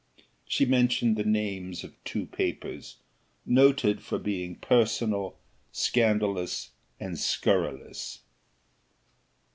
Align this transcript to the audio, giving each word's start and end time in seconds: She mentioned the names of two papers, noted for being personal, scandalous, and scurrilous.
She 0.47 0.65
mentioned 0.65 1.15
the 1.15 1.23
names 1.23 1.83
of 1.83 2.03
two 2.03 2.25
papers, 2.25 2.97
noted 3.45 4.01
for 4.01 4.17
being 4.17 4.55
personal, 4.55 5.37
scandalous, 5.71 6.71
and 6.99 7.19
scurrilous. 7.19 8.21